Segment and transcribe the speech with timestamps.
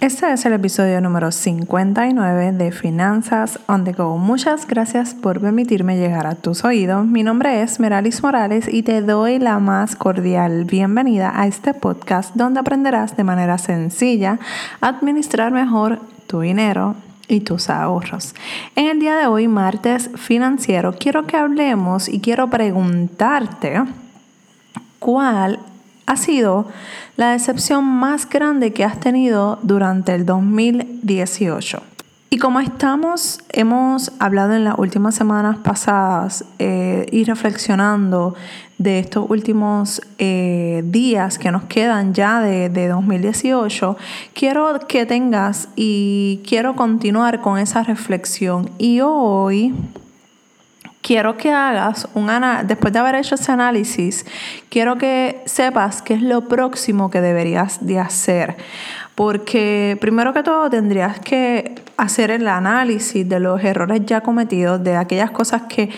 [0.00, 4.16] Este es el episodio número 59 de Finanzas on the Go.
[4.16, 7.06] Muchas gracias por permitirme llegar a tus oídos.
[7.06, 12.34] Mi nombre es Meralis Morales y te doy la más cordial bienvenida a este podcast
[12.34, 14.38] donde aprenderás de manera sencilla
[14.80, 16.94] a administrar mejor tu dinero
[17.28, 18.34] y tus ahorros.
[18.76, 23.82] En el día de hoy, martes financiero, quiero que hablemos y quiero preguntarte
[24.98, 25.58] cuál
[26.10, 26.66] ha sido
[27.16, 31.80] la decepción más grande que has tenido durante el 2018.
[32.30, 38.34] Y como estamos, hemos hablado en las últimas semanas pasadas eh, y reflexionando
[38.78, 43.96] de estos últimos eh, días que nos quedan ya de, de 2018,
[44.34, 48.68] quiero que tengas y quiero continuar con esa reflexión.
[48.78, 49.74] Y hoy
[51.02, 54.26] quiero que hagas un análisis, después de haber hecho ese análisis,
[54.68, 58.56] quiero que sepas qué es lo próximo que deberías de hacer.
[59.14, 64.96] Porque primero que todo tendrías que hacer el análisis de los errores ya cometidos, de
[64.96, 65.90] aquellas cosas que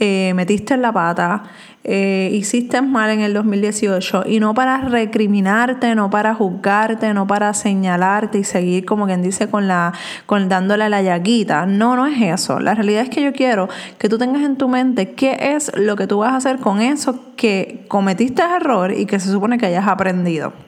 [0.00, 1.42] eh, metiste en la pata,
[1.84, 7.54] eh, hiciste mal en el 2018 y no para recriminarte, no para juzgarte, no para
[7.54, 9.92] señalarte y seguir como quien dice con la
[10.26, 11.66] con dándole la llaguita.
[11.66, 12.60] No, no es eso.
[12.60, 13.68] La realidad es que yo quiero
[13.98, 16.80] que tú tengas en tu mente qué es lo que tú vas a hacer con
[16.80, 20.67] eso que cometiste error y que se supone que hayas aprendido.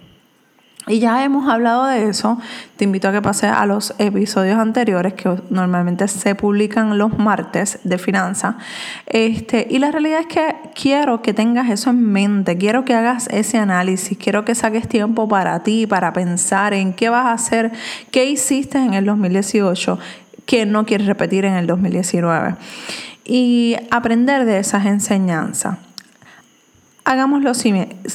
[0.90, 2.38] Y ya hemos hablado de eso.
[2.76, 7.78] Te invito a que pases a los episodios anteriores que normalmente se publican los martes
[7.84, 8.56] de finanzas.
[9.06, 13.28] Este, y la realidad es que quiero que tengas eso en mente, quiero que hagas
[13.30, 17.70] ese análisis, quiero que saques tiempo para ti, para pensar en qué vas a hacer,
[18.10, 19.96] qué hiciste en el 2018
[20.44, 22.56] que no quieres repetir en el 2019.
[23.24, 25.78] Y aprender de esas enseñanzas.
[27.04, 27.52] Hagamos lo,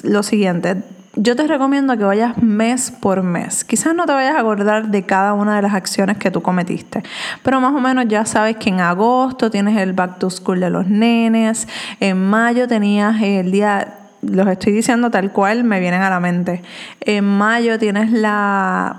[0.03, 0.83] lo siguiente
[1.15, 3.63] yo te recomiendo que vayas mes por mes.
[3.63, 7.03] Quizás no te vayas a acordar de cada una de las acciones que tú cometiste,
[7.43, 10.69] pero más o menos ya sabes que en agosto tienes el back to school de
[10.69, 11.67] los nenes,
[11.99, 16.61] en mayo tenías el día, los estoy diciendo tal cual, me vienen a la mente.
[17.01, 18.97] En mayo tienes la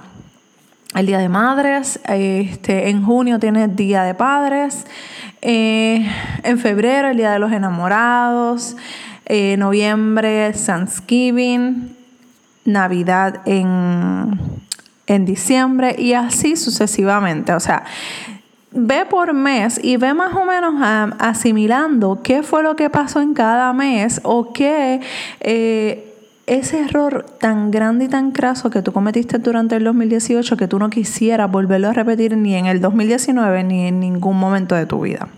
[0.95, 4.87] el Día de Madres, este, en junio tienes Día de Padres,
[5.43, 6.11] eh,
[6.43, 8.79] en febrero el Día de los Enamorados,
[9.27, 11.97] en noviembre Thanksgiving,
[12.67, 14.39] Navidad en,
[15.07, 17.53] en diciembre y así sucesivamente.
[17.53, 17.85] O sea,
[18.73, 20.75] ve por mes y ve más o menos
[21.19, 25.01] asimilando qué fue lo que pasó en cada mes o qué
[25.41, 26.13] eh,
[26.47, 30.79] ese error tan grande y tan craso que tú cometiste durante el 2018 que tú
[30.79, 35.01] no quisieras volverlo a repetir ni en el 2019 ni en ningún momento de tu
[35.01, 35.29] vida.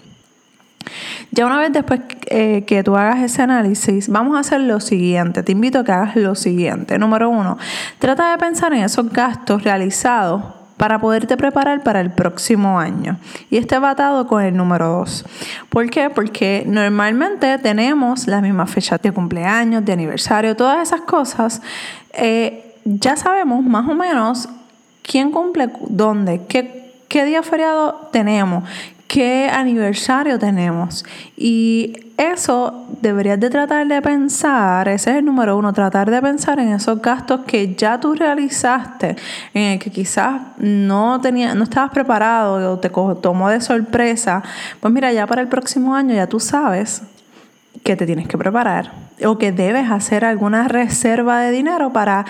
[1.30, 5.42] Ya una vez después eh, que tú hagas ese análisis, vamos a hacer lo siguiente.
[5.42, 6.98] Te invito a que hagas lo siguiente.
[6.98, 7.58] Número uno,
[7.98, 10.42] trata de pensar en esos gastos realizados
[10.78, 13.18] para poderte preparar para el próximo año.
[13.50, 15.26] Y este va atado con el número dos.
[15.68, 16.08] ¿Por qué?
[16.08, 21.60] Porque normalmente tenemos las mismas fechas de cumpleaños, de aniversario, todas esas cosas.
[22.12, 24.48] Eh, ya sabemos más o menos
[25.02, 28.64] quién cumple dónde, qué, qué día feriado tenemos,
[29.08, 31.04] qué aniversario tenemos.
[31.36, 36.60] Y eso deberías de tratar de pensar, ese es el número uno, tratar de pensar
[36.60, 39.16] en esos gastos que ya tú realizaste,
[39.54, 44.42] en el que quizás no, tenía, no estabas preparado o te tomó de sorpresa.
[44.78, 47.02] Pues mira, ya para el próximo año ya tú sabes
[47.82, 48.92] que te tienes que preparar
[49.24, 52.26] o que debes hacer alguna reserva de dinero para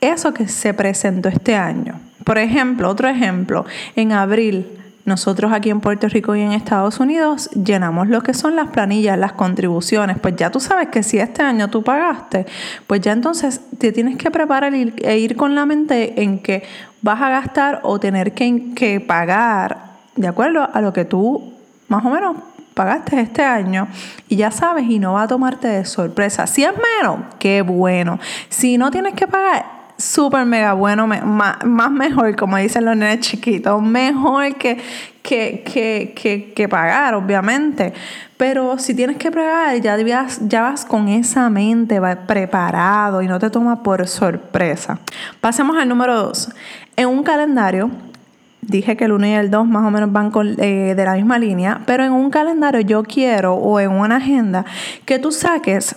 [0.00, 2.00] eso que se presentó este año.
[2.24, 7.50] Por ejemplo, otro ejemplo, en abril nosotros aquí en Puerto Rico y en Estados Unidos
[7.50, 10.18] llenamos lo que son las planillas, las contribuciones.
[10.18, 12.46] Pues ya tú sabes que si este año tú pagaste,
[12.86, 16.62] pues ya entonces te tienes que preparar e ir con la mente en que
[17.02, 21.52] vas a gastar o tener que, que pagar de acuerdo a lo que tú
[21.88, 22.36] más o menos
[22.72, 23.88] pagaste este año
[24.28, 26.46] y ya sabes y no va a tomarte de sorpresa.
[26.46, 28.18] Si es menos, qué bueno.
[28.48, 33.80] Si no tienes que pagar, súper mega bueno, más, mejor, como dicen los nenes chiquitos,
[33.82, 34.80] mejor que,
[35.22, 37.92] que, que, pagar, obviamente.
[38.36, 43.50] Pero si tienes que pagar, ya, ya vas con esa mente preparado y no te
[43.50, 44.98] toma por sorpresa.
[45.40, 46.50] Pasemos al número dos.
[46.96, 47.90] En un calendario,
[48.60, 51.38] dije que el 1 y el 2 más o menos van eh, de la misma
[51.38, 54.64] línea, pero en un calendario yo quiero, o en una agenda,
[55.04, 55.96] que tú saques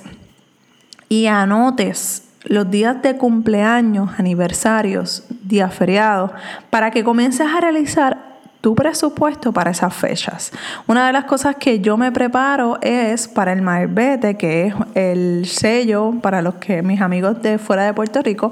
[1.10, 6.32] y anotes los días de cumpleaños, aniversarios, días feriados,
[6.70, 8.28] para que comiences a realizar
[8.62, 10.52] tu presupuesto para esas fechas.
[10.88, 15.46] Una de las cosas que yo me preparo es para el Marbete, que es el
[15.46, 18.52] sello para los que mis amigos de fuera de Puerto Rico.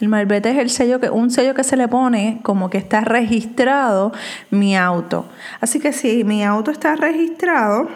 [0.00, 3.02] El malvete es el sello que, un sello que se le pone como que está
[3.02, 4.12] registrado
[4.50, 5.24] mi auto.
[5.60, 7.88] Así que si mi auto está registrado,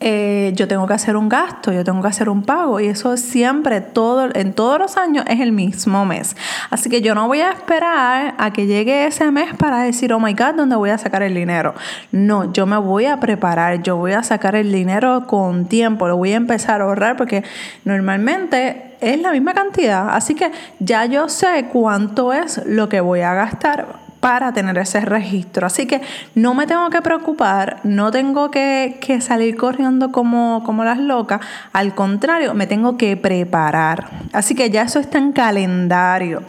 [0.00, 3.16] eh, yo tengo que hacer un gasto, yo tengo que hacer un pago y eso
[3.16, 6.36] siempre, todo, en todos los años es el mismo mes.
[6.70, 10.20] Así que yo no voy a esperar a que llegue ese mes para decir, oh
[10.20, 11.74] my God, ¿dónde voy a sacar el dinero?
[12.12, 16.16] No, yo me voy a preparar, yo voy a sacar el dinero con tiempo, lo
[16.16, 17.44] voy a empezar a ahorrar porque
[17.84, 20.10] normalmente es la misma cantidad.
[20.10, 20.50] Así que
[20.80, 25.66] ya yo sé cuánto es lo que voy a gastar para tener ese registro.
[25.66, 26.00] Así que
[26.34, 31.42] no me tengo que preocupar, no tengo que, salir corriendo como, como las locas,
[31.74, 34.08] al contrario, me tengo que preparar.
[34.32, 36.42] Así que ya eso está en calendario.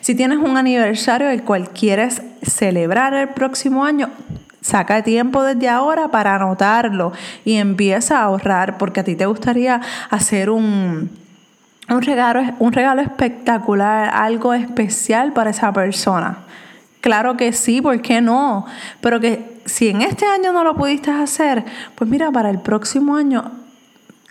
[0.00, 4.10] Si tienes un aniversario el cual quieres celebrar el próximo año,
[4.60, 7.12] Saca tiempo desde ahora para anotarlo
[7.46, 9.80] y empieza a ahorrar porque a ti te gustaría
[10.10, 11.10] hacer un,
[11.88, 16.40] un regalo, un regalo espectacular, algo especial para esa persona.
[17.00, 18.66] Claro que sí, ¿por qué no?
[19.00, 21.64] Pero que si en este año no lo pudiste hacer,
[21.94, 23.52] pues mira, para el próximo año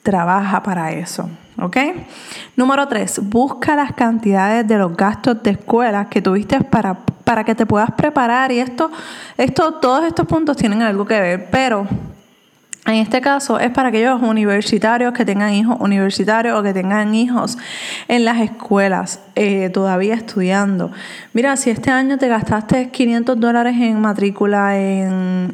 [0.04, 1.30] trabaja para eso.
[1.62, 1.78] ¿Ok?
[2.56, 6.94] Número tres, busca las cantidades de los gastos de escuela que tuviste para,
[7.24, 8.52] para que te puedas preparar.
[8.52, 8.90] Y esto,
[9.38, 11.86] esto, todos estos puntos tienen algo que ver, pero
[12.90, 17.58] en este caso es para aquellos universitarios que tengan hijos universitarios o que tengan hijos
[18.08, 20.92] en las escuelas eh, todavía estudiando.
[21.34, 25.52] Mira, si este año te gastaste 500 dólares en matrícula, en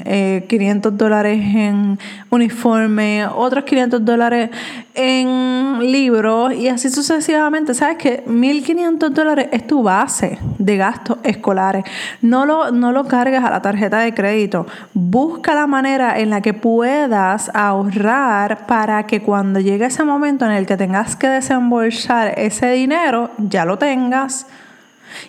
[0.48, 2.00] 500 eh, dólares en
[2.30, 4.50] uniforme, otros 500 dólares
[4.94, 11.84] en libros y así sucesivamente, sabes que 1.500 dólares es tu base de gastos escolares.
[12.22, 14.66] No lo, no lo cargues a la tarjeta de crédito.
[14.94, 20.52] Busca la manera en la que puedas ahorrar para que cuando llegue ese momento en
[20.52, 24.48] el que tengas que desembolsar ese dinero, ya lo tengas.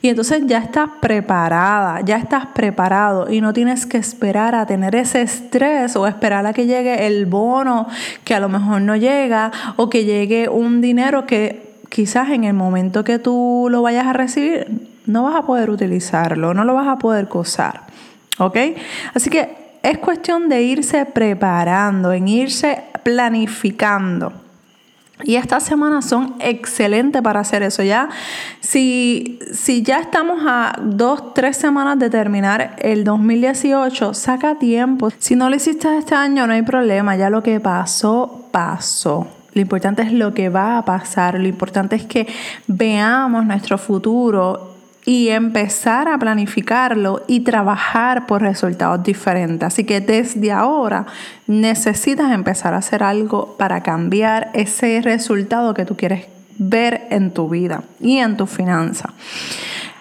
[0.03, 4.95] Y entonces ya estás preparada, ya estás preparado y no tienes que esperar a tener
[4.95, 7.87] ese estrés o esperar a que llegue el bono
[8.25, 12.55] que a lo mejor no llega o que llegue un dinero que quizás en el
[12.55, 14.67] momento que tú lo vayas a recibir
[15.07, 17.83] no vas a poder utilizarlo, no lo vas a poder gozar.
[18.39, 18.57] ¿Ok?
[19.15, 24.33] Así que es cuestión de irse preparando, en irse planificando.
[25.23, 27.85] Y estas semanas son excelentes para hacer eso.
[27.85, 28.09] Ya,
[28.61, 35.11] si, si ya estamos a dos, tres semanas de terminar el 2018, saca tiempo.
[35.19, 37.17] Si no lo hiciste este año, no hay problema.
[37.17, 39.29] Ya lo que pasó, pasó.
[39.55, 41.39] Lo importante es lo que va a pasar.
[41.39, 42.27] Lo importante es que
[42.67, 44.76] veamos nuestro futuro
[45.07, 49.65] y empezar a planificarlo y trabajar por resultados diferentes.
[49.65, 51.07] Así que desde ahora
[51.47, 56.27] necesitas empezar a hacer algo para cambiar ese resultado que tú quieres
[56.59, 59.11] ver en tu vida y en tu finanza.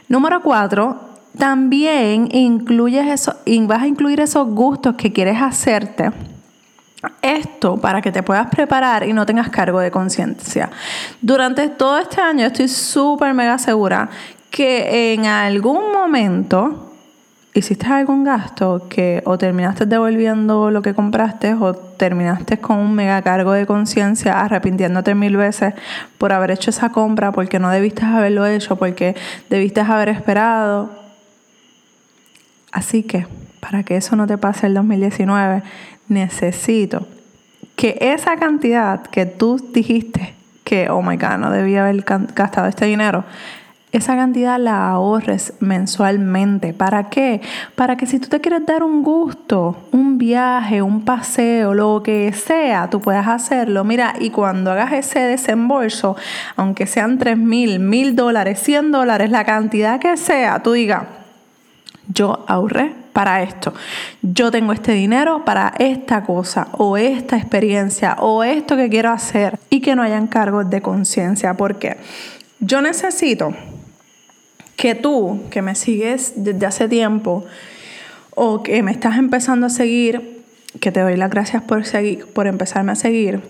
[0.10, 1.00] Número cuatro,
[1.38, 3.36] también incluyes eso,
[3.68, 6.12] vas a incluir esos gustos que quieres hacerte.
[7.22, 10.72] Esto para que te puedas preparar y no tengas cargo de conciencia.
[11.22, 14.10] Durante todo este año estoy súper mega segura
[14.56, 16.94] que en algún momento
[17.54, 23.22] hiciste algún gasto que o terminaste devolviendo lo que compraste o terminaste con un mega
[23.22, 25.74] cargo de conciencia arrepintiéndote mil veces
[26.18, 29.18] por haber hecho esa compra, porque no debiste haberlo hecho, porque
[29.50, 30.90] debiste haber esperado.
[32.72, 33.28] Así que,
[33.60, 35.64] para que eso no te pase el 2019,
[36.08, 37.06] necesito
[37.76, 42.86] que esa cantidad que tú dijiste que, oh my God, no debía haber gastado este
[42.86, 43.26] dinero,
[43.98, 46.74] esa cantidad la ahorres mensualmente.
[46.74, 47.42] ¿Para qué?
[47.76, 52.34] Para que si tú te quieres dar un gusto, un viaje, un paseo, lo que
[52.34, 53.86] sea, tú puedas hacerlo.
[53.86, 56.18] Mira, y cuando hagas ese desembolso,
[56.58, 61.04] aunque sean 3 mil, mil dólares, 100 dólares, la cantidad que sea, tú digas,
[62.10, 63.74] yo ahorré para esto.
[64.22, 69.58] Yo tengo este dinero para esta cosa o esta experiencia o esto que quiero hacer
[69.70, 71.54] y que no hayan cargos de conciencia.
[71.54, 71.96] Porque
[72.60, 73.54] yo necesito
[74.76, 77.46] que tú, que me sigues desde hace tiempo,
[78.36, 80.44] o que me estás empezando a seguir,
[80.80, 83.42] que te doy las gracias por, seguir, por empezarme a seguir,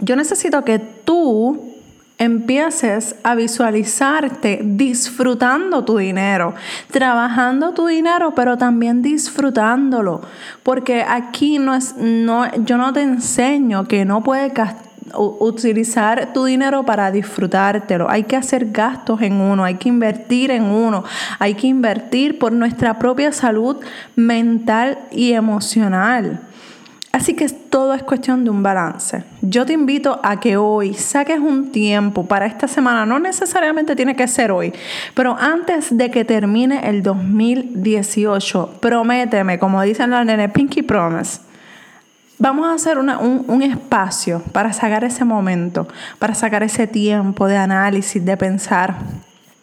[0.00, 1.74] yo necesito que tú
[2.18, 6.54] empieces a visualizarte disfrutando tu dinero,
[6.90, 10.22] trabajando tu dinero, pero también disfrutándolo,
[10.62, 14.52] porque aquí no es no yo no te enseño que no puedes
[15.16, 18.08] utilizar tu dinero para disfrutártelo.
[18.08, 21.04] Hay que hacer gastos en uno, hay que invertir en uno,
[21.38, 23.76] hay que invertir por nuestra propia salud
[24.16, 26.40] mental y emocional.
[27.14, 29.22] Así que todo es cuestión de un balance.
[29.40, 34.16] Yo te invito a que hoy saques un tiempo para esta semana, no necesariamente tiene
[34.16, 34.72] que ser hoy,
[35.14, 41.53] pero antes de que termine el 2018, prométeme, como dicen los nenes, Pinky Promise.
[42.44, 48.22] Vamos a hacer un, espacio para sacar ese momento, para sacar ese tiempo de análisis,
[48.22, 48.96] de pensar.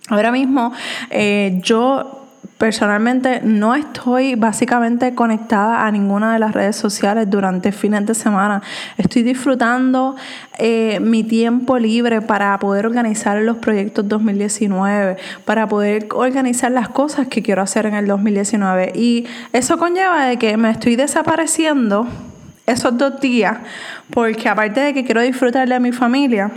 [0.10, 0.74] Ahora mismo
[1.12, 2.18] eh, yo
[2.58, 8.62] Personalmente no estoy básicamente conectada a ninguna de las redes sociales durante fines de semana.
[9.00, 10.16] Estoy disfrutando
[10.60, 17.28] eh, mi tiempo libre para poder organizar los proyectos 2019, para poder organizar las cosas
[17.30, 18.92] que quiero hacer en el 2019.
[18.94, 22.08] Y eso conlleva de que me estoy desapareciendo
[22.66, 23.58] esos dos días,
[24.10, 26.52] porque aparte de que quiero disfrutarle a mi familia,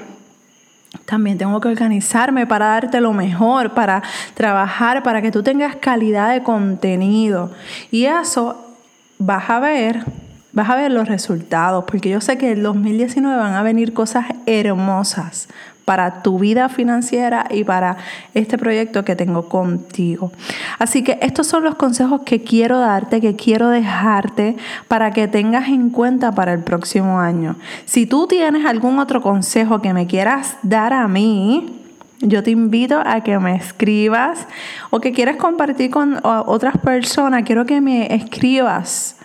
[1.05, 4.03] también tengo que organizarme para darte lo mejor, para
[4.35, 7.53] trabajar, para que tú tengas calidad de contenido.
[7.91, 8.77] Y eso
[9.19, 10.05] vas a ver,
[10.53, 14.27] vas a ver los resultados, porque yo sé que en 2019 van a venir cosas
[14.47, 15.49] hermosas
[15.85, 17.97] para tu vida financiera y para
[18.33, 20.33] este proyecto que tengo contigo.
[20.79, 24.57] Así que estos son los consejos que quiero darte, que quiero dejarte
[24.89, 27.57] para que tengas en cuenta para el próximo año.
[27.85, 31.81] Si tú tienes algún otro consejo que me quieras dar a mí,
[32.21, 34.47] yo te invito a que me escribas
[34.91, 39.17] o que quieras compartir con otras personas, quiero que me escribas.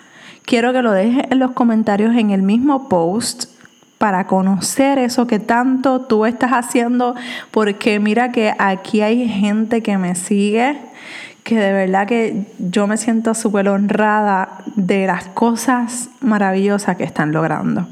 [0.44, 3.59] Quiero que lo dejes en los comentarios en el mismo post
[4.00, 7.16] para conocer eso que tanto tú estás haciendo,
[7.52, 10.80] porque mira que aquí hay gente que me sigue,
[11.44, 17.34] que de verdad que yo me siento súper honrada de las cosas maravillosas que están
[17.34, 17.88] logrando.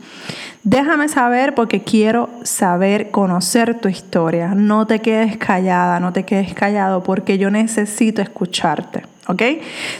[0.63, 4.53] Déjame saber porque quiero saber, conocer tu historia.
[4.55, 9.03] No te quedes callada, no te quedes callado porque yo necesito escucharte.
[9.27, 9.41] ¿Ok?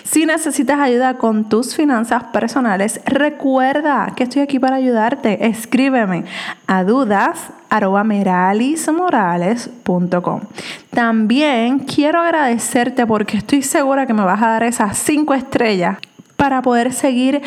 [0.04, 5.48] Si necesitas ayuda con tus finanzas personales, recuerda que estoy aquí para ayudarte.
[5.48, 6.26] Escríbeme
[6.66, 7.52] a dudas
[10.92, 15.98] También quiero agradecerte porque estoy segura que me vas a dar esas cinco estrellas
[16.38, 17.42] para poder seguir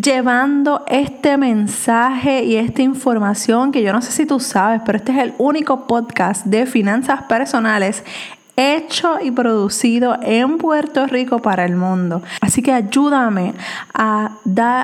[0.00, 5.12] llevando este mensaje y esta información que yo no sé si tú sabes, pero este
[5.12, 8.04] es el único podcast de finanzas personales
[8.56, 12.22] hecho y producido en Puerto Rico para el mundo.
[12.40, 13.54] Así que ayúdame
[13.94, 14.32] a,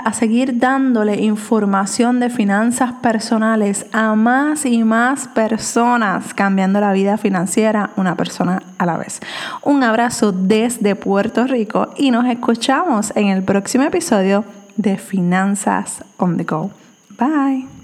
[0.04, 7.16] a seguir dándole información de finanzas personales a más y más personas, cambiando la vida
[7.16, 9.20] financiera una persona a la vez.
[9.62, 14.44] Un abrazo desde Puerto Rico y nos escuchamos en el próximo episodio
[14.76, 16.70] de Finanzas on the Go.
[17.18, 17.81] Bye.